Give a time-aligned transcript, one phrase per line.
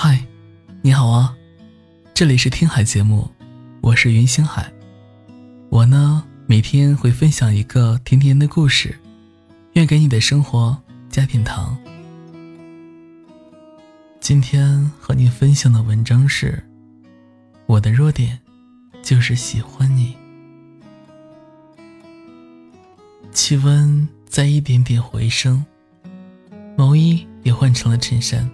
[0.00, 0.24] 嗨，
[0.80, 1.36] 你好啊，
[2.14, 3.28] 这里是听海节目，
[3.80, 4.72] 我是云星海。
[5.70, 8.96] 我呢，每天会分享一个甜甜的故事，
[9.72, 10.80] 愿给你的生活
[11.10, 11.76] 加点糖。
[14.20, 16.62] 今天和你分享的文章是：
[17.66, 18.38] 我的弱点
[19.02, 20.16] 就是喜欢你。
[23.32, 25.66] 气温在一点点回升，
[26.76, 28.48] 毛衣也换成了衬衫。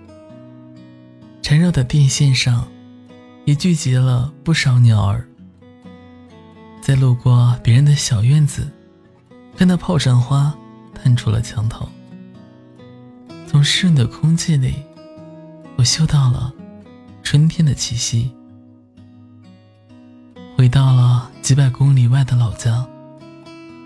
[1.44, 2.66] 缠绕的电线上，
[3.44, 5.28] 也聚集了不少鸟儿。
[6.80, 8.66] 在路过别人的小院子，
[9.54, 10.54] 看到炮仗花
[10.94, 11.86] 探出了墙头。
[13.46, 14.76] 从湿润的空气里，
[15.76, 16.50] 我嗅到了
[17.22, 18.34] 春天的气息。
[20.56, 22.88] 回到了几百公里外的老家，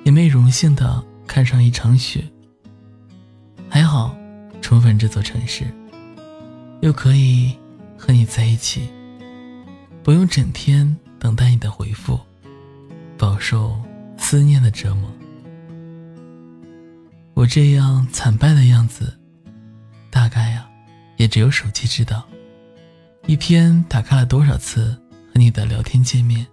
[0.04, 2.22] 也没荣幸的看上一场雪。
[3.68, 4.16] 还好，
[4.62, 5.66] 重返这座城市。
[6.80, 7.56] 又可以
[7.96, 8.88] 和你在一起，
[10.02, 12.18] 不用整天等待你的回复，
[13.16, 13.76] 饱受
[14.16, 15.10] 思念的折磨。
[17.34, 19.18] 我这样惨败的样子，
[20.08, 20.68] 大概呀，
[21.16, 22.24] 也只有手机知道。
[23.26, 24.96] 一天打开了多少次
[25.32, 26.46] 和你的聊天界面，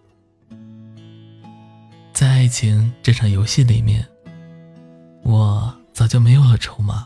[2.14, 4.06] 在爱情这场游戏里面，
[5.22, 7.06] 我早就没有了筹码。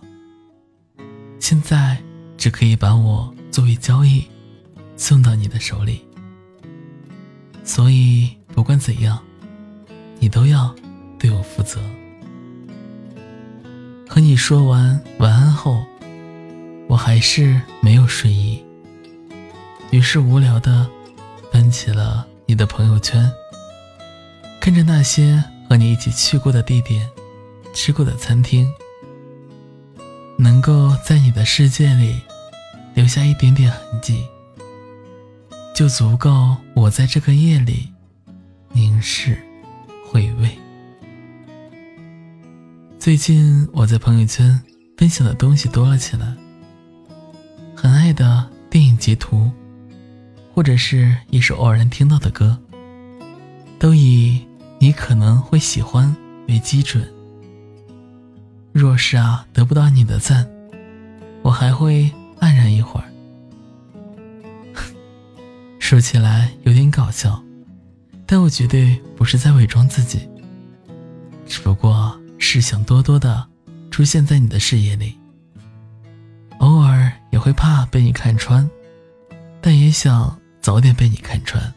[1.40, 2.02] 现在。
[2.40, 4.26] 只可以把我作为交易，
[4.96, 6.02] 送到你的手里。
[7.66, 9.20] 所以不管怎样，
[10.20, 10.74] 你都要
[11.20, 11.82] 对我负责。
[14.08, 15.84] 和你说完晚安后，
[16.88, 18.64] 我还是没有睡意，
[19.92, 20.90] 于是无聊的
[21.52, 23.30] 翻起了你的朋友圈，
[24.62, 27.06] 看着那些和你一起去过的地点，
[27.74, 28.66] 吃过的餐厅，
[30.38, 32.16] 能够在你的世界里。
[32.94, 34.26] 留下一点点痕迹，
[35.74, 37.88] 就足够我在这个夜里
[38.74, 39.38] 凝视、
[40.06, 40.50] 回味。
[43.00, 44.62] 最近我在朋友圈
[44.98, 46.36] 分享的东西多了起来，
[47.76, 49.50] 很爱的电影截图，
[50.54, 52.58] 或者是一首偶然听到的歌，
[53.80, 54.46] 都以
[54.78, 56.14] 你可能会喜欢
[56.50, 57.10] 为基准。
[58.74, 60.46] 若是啊得不到你的赞，
[61.42, 62.12] 我还会。
[62.40, 63.08] 黯然一会儿，
[65.80, 67.42] 说起来有点搞笑，
[68.26, 70.28] 但我绝对不是在伪装自己，
[71.46, 73.46] 只不过是想多多的
[73.92, 75.18] 出现在你的视野里。
[76.60, 78.70] 偶尔也会怕被你看穿，
[79.62, 81.74] 但也想早点被你看穿。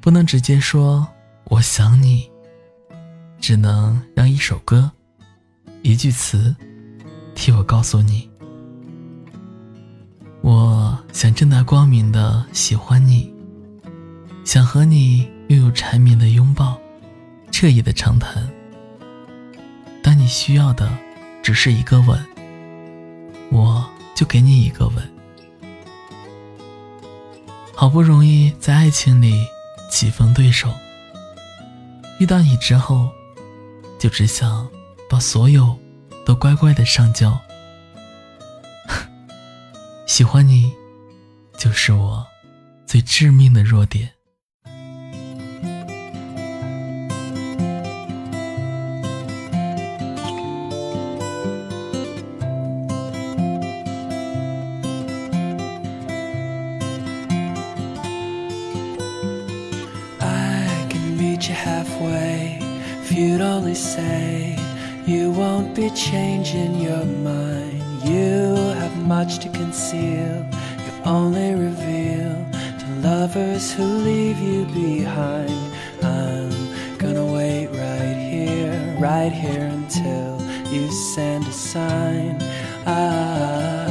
[0.00, 1.06] 不能直接说
[1.44, 2.28] 我想你，
[3.40, 4.90] 只能让一首歌、
[5.82, 6.54] 一句词
[7.34, 8.28] 替我告诉你。
[10.46, 13.34] 我想正大光明的喜欢你，
[14.44, 16.78] 想和你拥有缠绵的拥抱，
[17.50, 18.48] 彻夜的长谈。
[20.04, 20.88] 当你需要的
[21.42, 22.24] 只是一个吻，
[23.50, 24.96] 我就给你一个吻。
[27.74, 29.44] 好不容易在爱情里
[29.90, 30.72] 棋逢对手，
[32.20, 33.10] 遇到你之后，
[33.98, 34.68] 就只想
[35.10, 35.76] 把所有
[36.24, 37.36] 都乖乖的上交。
[40.16, 40.72] 喜欢你，
[41.58, 42.26] 就是我
[42.86, 44.10] 最致命的弱点。
[60.18, 62.58] I can meet you halfway
[63.04, 64.56] if you'd only say
[65.06, 67.85] you won't be changing your mind.
[68.06, 70.46] You have much to conceal,
[70.84, 72.36] you only reveal
[72.78, 75.50] to lovers who leave you behind.
[76.04, 76.52] I'm
[76.98, 80.40] gonna wait right here, right here until
[80.72, 82.40] you send a sign.
[82.86, 83.85] I'm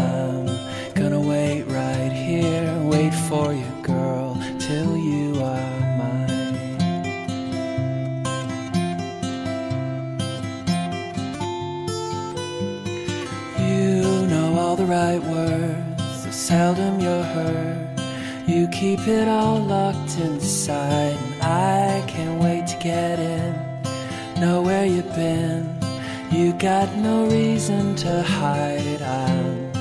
[14.96, 17.88] right words, so seldom you're heard.
[18.48, 23.52] You keep it all locked inside, and I can't wait to get in.
[24.40, 25.64] Know where you've been,
[26.32, 29.02] you got no reason to hide.
[29.02, 29.72] I'm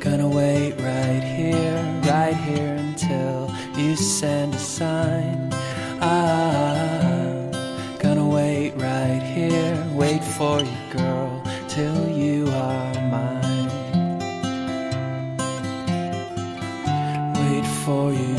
[0.00, 1.80] gonna wait right here,
[2.12, 3.36] right here until
[3.76, 5.52] you send a sign.
[6.00, 7.52] I'm
[8.04, 10.83] gonna wait right here, wait for you,
[17.84, 18.33] for you.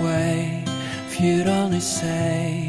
[0.00, 0.62] Way
[1.06, 2.68] if you'd only say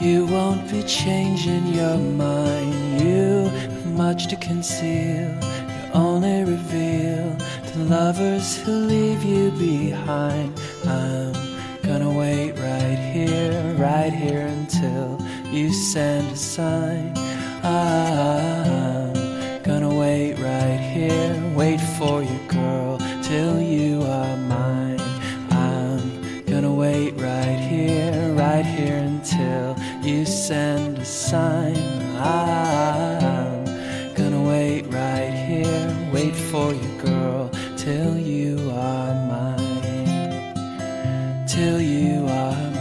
[0.00, 3.02] you won't be changing your mind.
[3.02, 5.28] You have much to conceal,
[5.74, 7.36] you only reveal
[7.68, 10.58] to lovers who leave you behind.
[10.86, 11.34] I'm
[11.82, 15.20] gonna wait right here, right here until
[15.50, 17.12] you send a sign.
[17.62, 19.12] I'm
[19.62, 22.39] gonna wait right here, wait for you,
[29.40, 31.76] until you send a sign.
[32.16, 33.64] I'm
[34.14, 40.54] gonna wait right here, wait for you, girl, till you are mine.
[41.46, 42.70] Till you are mine.
[42.70, 42.79] Till